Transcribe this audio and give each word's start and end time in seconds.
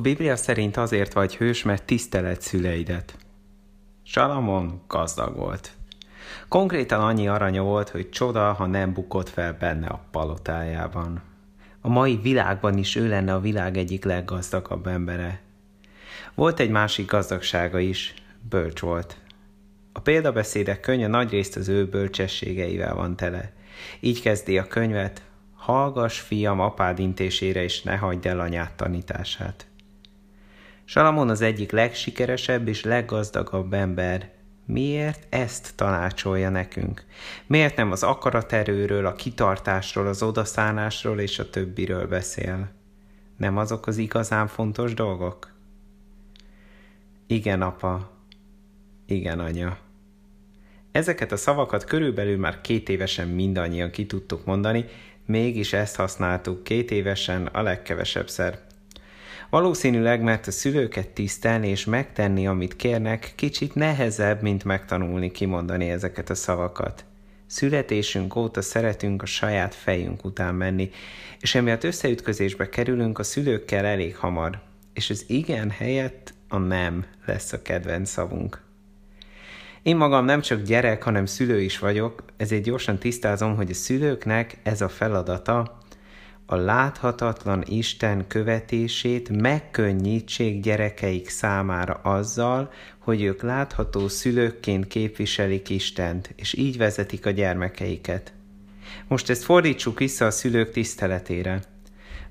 Biblia 0.00 0.36
szerint 0.36 0.76
azért 0.76 1.12
vagy 1.12 1.36
hős, 1.36 1.62
mert 1.62 1.82
tisztelet 1.82 2.40
szüleidet. 2.40 3.16
Salamon 4.02 4.82
gazdag 4.86 5.36
volt. 5.36 5.72
Konkrétan 6.48 7.00
annyi 7.00 7.28
aranya 7.28 7.62
volt, 7.62 7.88
hogy 7.88 8.10
csoda, 8.10 8.52
ha 8.52 8.66
nem 8.66 8.92
bukott 8.92 9.28
fel 9.28 9.56
benne 9.60 9.86
a 9.86 10.04
palotájában. 10.10 11.22
A 11.80 11.88
mai 11.88 12.16
világban 12.16 12.78
is 12.78 12.96
ő 12.96 13.08
lenne 13.08 13.34
a 13.34 13.40
világ 13.40 13.76
egyik 13.76 14.04
leggazdagabb 14.04 14.86
embere. 14.86 15.40
Volt 16.34 16.60
egy 16.60 16.70
másik 16.70 17.10
gazdagsága 17.10 17.78
is, 17.78 18.14
bölcs 18.48 18.80
volt. 18.80 19.16
A 19.92 20.00
példabeszédek 20.00 20.80
könyve 20.80 21.06
nagyrészt 21.06 21.56
az 21.56 21.68
ő 21.68 21.86
bölcsességeivel 21.86 22.94
van 22.94 23.16
tele. 23.16 23.52
Így 24.00 24.22
kezdi 24.22 24.58
a 24.58 24.66
könyvet, 24.66 25.22
hallgass 25.54 26.20
fiam 26.20 26.60
apád 26.60 26.98
intésére, 26.98 27.62
és 27.62 27.82
ne 27.82 27.96
hagyd 27.96 28.26
el 28.26 28.40
anyát 28.40 28.72
tanítását. 28.72 29.66
Salamon 30.84 31.28
az 31.28 31.40
egyik 31.40 31.70
legsikeresebb 31.70 32.68
és 32.68 32.84
leggazdagabb 32.84 33.72
ember. 33.72 34.32
Miért 34.66 35.26
ezt 35.28 35.72
tanácsolja 35.76 36.50
nekünk? 36.50 37.04
Miért 37.46 37.76
nem 37.76 37.90
az 37.90 38.02
akaraterőről, 38.02 39.06
a 39.06 39.14
kitartásról, 39.14 40.06
az 40.06 40.22
odaszánásról 40.22 41.20
és 41.20 41.38
a 41.38 41.50
többiről 41.50 42.06
beszél? 42.06 42.70
Nem 43.36 43.56
azok 43.56 43.86
az 43.86 43.96
igazán 43.96 44.46
fontos 44.46 44.94
dolgok? 44.94 45.52
Igen, 47.26 47.62
apa. 47.62 48.10
Igen, 49.06 49.38
anya. 49.38 49.78
Ezeket 50.92 51.32
a 51.32 51.36
szavakat 51.36 51.84
körülbelül 51.84 52.36
már 52.36 52.60
két 52.60 52.88
évesen 52.88 53.28
mindannyian 53.28 53.90
ki 53.90 54.06
tudtuk 54.06 54.44
mondani, 54.44 54.84
mégis 55.26 55.72
ezt 55.72 55.96
használtuk 55.96 56.64
két 56.64 56.90
évesen 56.90 57.46
a 57.46 57.62
legkevesebb 57.62 58.28
szer. 58.28 58.58
Valószínűleg, 59.54 60.22
mert 60.22 60.46
a 60.46 60.50
szülőket 60.50 61.08
tisztelni 61.08 61.68
és 61.68 61.84
megtenni, 61.84 62.46
amit 62.46 62.76
kérnek, 62.76 63.32
kicsit 63.34 63.74
nehezebb, 63.74 64.42
mint 64.42 64.64
megtanulni 64.64 65.30
kimondani 65.30 65.90
ezeket 65.90 66.30
a 66.30 66.34
szavakat. 66.34 67.04
Születésünk 67.46 68.36
óta 68.36 68.62
szeretünk 68.62 69.22
a 69.22 69.26
saját 69.26 69.74
fejünk 69.74 70.24
után 70.24 70.54
menni, 70.54 70.90
és 71.40 71.54
emiatt 71.54 71.84
összeütközésbe 71.84 72.68
kerülünk 72.68 73.18
a 73.18 73.22
szülőkkel 73.22 73.84
elég 73.84 74.16
hamar, 74.16 74.60
és 74.94 75.10
az 75.10 75.24
igen 75.26 75.70
helyett 75.70 76.34
a 76.48 76.58
nem 76.58 77.04
lesz 77.26 77.52
a 77.52 77.62
kedvenc 77.62 78.10
szavunk. 78.10 78.62
Én 79.82 79.96
magam 79.96 80.24
nem 80.24 80.40
csak 80.40 80.62
gyerek, 80.62 81.02
hanem 81.02 81.26
szülő 81.26 81.60
is 81.60 81.78
vagyok, 81.78 82.22
ezért 82.36 82.62
gyorsan 82.62 82.98
tisztázom, 82.98 83.56
hogy 83.56 83.70
a 83.70 83.74
szülőknek 83.74 84.56
ez 84.62 84.80
a 84.80 84.88
feladata, 84.88 85.78
a 86.46 86.54
láthatatlan 86.54 87.62
Isten 87.66 88.26
követését 88.26 89.28
megkönnyítsék 89.28 90.62
gyerekeik 90.62 91.28
számára 91.28 91.94
azzal, 91.94 92.72
hogy 92.98 93.22
ők 93.22 93.42
látható 93.42 94.08
szülőkként 94.08 94.86
képviselik 94.86 95.70
Istent, 95.70 96.32
és 96.36 96.54
így 96.54 96.78
vezetik 96.78 97.26
a 97.26 97.30
gyermekeiket. 97.30 98.32
Most 99.08 99.30
ezt 99.30 99.44
fordítsuk 99.44 99.98
vissza 99.98 100.26
a 100.26 100.30
szülők 100.30 100.70
tiszteletére. 100.70 101.62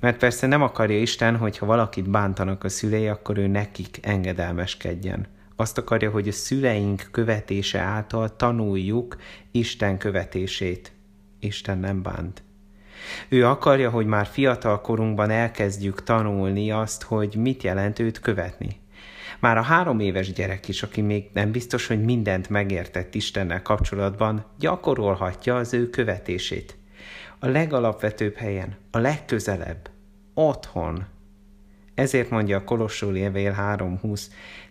Mert 0.00 0.18
persze 0.18 0.46
nem 0.46 0.62
akarja 0.62 1.00
Isten, 1.00 1.36
hogy 1.36 1.58
ha 1.58 1.66
valakit 1.66 2.10
bántanak 2.10 2.64
a 2.64 2.68
szülei, 2.68 3.08
akkor 3.08 3.38
ő 3.38 3.46
nekik 3.46 3.98
engedelmeskedjen. 4.02 5.26
Azt 5.56 5.78
akarja, 5.78 6.10
hogy 6.10 6.28
a 6.28 6.32
szüleink 6.32 7.08
követése 7.10 7.78
által 7.78 8.36
tanuljuk 8.36 9.16
Isten 9.50 9.98
követését. 9.98 10.92
Isten 11.40 11.78
nem 11.78 12.02
bánt. 12.02 12.42
Ő 13.28 13.46
akarja, 13.46 13.90
hogy 13.90 14.06
már 14.06 14.26
fiatal 14.26 14.80
korunkban 14.80 15.30
elkezdjük 15.30 16.02
tanulni 16.02 16.70
azt, 16.70 17.02
hogy 17.02 17.34
mit 17.36 17.62
jelent 17.62 17.98
őt 17.98 18.20
követni. 18.20 18.80
Már 19.40 19.58
a 19.58 19.62
három 19.62 20.00
éves 20.00 20.32
gyerek 20.32 20.68
is, 20.68 20.82
aki 20.82 21.00
még 21.00 21.30
nem 21.32 21.50
biztos, 21.50 21.86
hogy 21.86 22.04
mindent 22.04 22.48
megértett 22.48 23.14
Istennel 23.14 23.62
kapcsolatban, 23.62 24.44
gyakorolhatja 24.58 25.56
az 25.56 25.74
ő 25.74 25.90
követését. 25.90 26.76
A 27.38 27.46
legalapvetőbb 27.46 28.34
helyen, 28.34 28.76
a 28.90 28.98
legközelebb, 28.98 29.90
otthon. 30.34 31.06
Ezért 31.94 32.30
mondja 32.30 32.56
a 32.56 32.64
Kolossó 32.64 33.10
Lévél 33.10 33.56
3.20, 33.58 34.22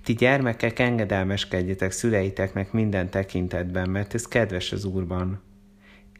ti 0.04 0.14
gyermekek 0.14 0.80
engedelmeskedjetek 0.80 1.92
szüleiteknek 1.92 2.72
minden 2.72 3.10
tekintetben, 3.10 3.90
mert 3.90 4.14
ez 4.14 4.28
kedves 4.28 4.72
az 4.72 4.86
Úrban. 4.86 5.42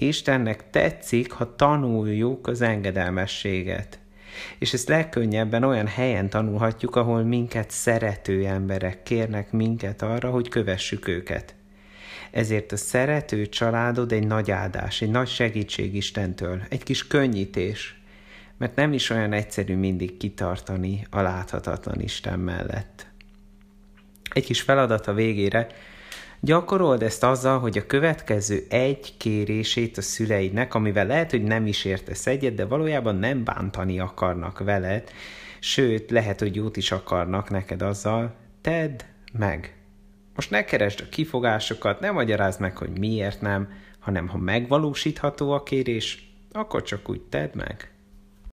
Istennek 0.02 0.70
tetszik, 0.70 1.32
ha 1.32 1.56
tanuljuk 1.56 2.48
az 2.48 2.62
engedelmességet. 2.62 4.00
És 4.60 4.74
ezt 4.74 4.88
legkönnyebben 4.88 5.64
olyan 5.64 5.88
helyen 5.88 6.30
tanulhatjuk, 6.30 6.96
ahol 6.96 7.24
minket 7.24 7.72
szerető 7.72 8.46
emberek 8.46 9.04
kérnek 9.04 9.52
minket 9.52 10.02
arra, 10.02 10.30
hogy 10.30 10.50
kövessük 10.50 11.08
őket. 11.08 11.56
Ezért 12.32 12.72
a 12.72 12.78
szerető 12.78 13.46
családod 13.46 14.12
egy 14.12 14.28
nagy 14.28 14.52
áldás, 14.52 15.02
egy 15.02 15.12
nagy 15.12 15.28
segítség 15.28 15.96
Istentől, 15.96 16.62
egy 16.70 16.84
kis 16.84 17.08
könnyítés, 17.08 18.02
mert 18.58 18.76
nem 18.76 18.94
is 18.94 19.10
olyan 19.10 19.34
egyszerű 19.34 19.76
mindig 19.76 20.18
kitartani 20.18 21.08
a 21.10 21.22
láthatatlan 21.22 22.02
Isten 22.02 22.40
mellett. 22.40 23.08
Egy 24.34 24.46
kis 24.46 24.62
feladat 24.62 25.08
a 25.08 25.14
végére, 25.14 25.68
Gyakorold 26.42 27.04
ezt 27.04 27.24
azzal, 27.24 27.60
hogy 27.60 27.78
a 27.78 27.86
következő 27.86 28.66
egy 28.70 29.18
kérését 29.18 29.98
a 29.98 30.02
szüleidnek, 30.02 30.74
amivel 30.74 31.06
lehet, 31.06 31.32
hogy 31.32 31.44
nem 31.44 31.68
is 31.68 31.86
értesz 31.86 32.28
egyet, 32.28 32.54
de 32.54 32.66
valójában 32.66 33.16
nem 33.16 33.44
bántani 33.44 34.00
akarnak 34.00 34.60
veled, 34.60 35.12
sőt, 35.60 36.12
lehet, 36.12 36.40
hogy 36.40 36.56
jót 36.56 36.78
is 36.78 36.92
akarnak 36.92 37.50
neked 37.50 37.82
azzal, 37.82 38.36
tedd 38.62 39.00
meg. 39.34 39.76
Most 40.36 40.50
ne 40.50 40.64
keresd 40.64 41.02
a 41.02 41.10
kifogásokat, 41.10 42.00
ne 42.00 42.12
magyarázd 42.12 42.60
meg, 42.60 42.78
hogy 42.78 43.00
miért 43.00 43.42
nem, 43.42 43.70
hanem 44.00 44.28
ha 44.28 44.38
megvalósítható 44.38 45.52
a 45.52 45.64
kérés, 45.64 46.34
akkor 46.52 46.84
csak 46.84 47.10
úgy 47.10 47.22
tedd 47.22 47.50
meg. 47.54 47.92